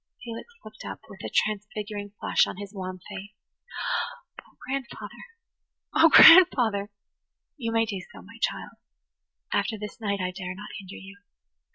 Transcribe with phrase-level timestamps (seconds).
[0.23, 3.35] Felix looked up, with a transfiguring flush on his wan face.
[4.39, 5.25] "Oh grandfather!
[5.93, 6.89] Oh, grandfather!"
[7.55, 8.77] "You may do so, my child.
[9.53, 11.19] After this night I dare not hinder you.